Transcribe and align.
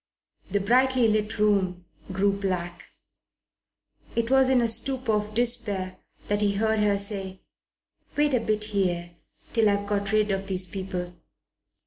The 0.49 0.59
brightly 0.59 1.07
lit 1.07 1.37
room 1.37 1.85
grew 2.11 2.33
black. 2.33 2.85
It 4.15 4.31
was 4.31 4.49
in 4.49 4.59
a 4.59 4.67
stupor 4.67 5.11
of 5.11 5.35
despair 5.35 5.99
that 6.27 6.41
he 6.41 6.53
heard 6.55 6.79
her 6.79 6.97
say, 6.97 7.41
"Wait 8.15 8.33
a 8.33 8.39
bit 8.39 8.63
here, 8.63 9.11
till 9.53 9.69
I've 9.69 9.85
got 9.85 10.11
rid 10.11 10.31
of 10.31 10.47
these 10.47 10.65
people." 10.65 11.13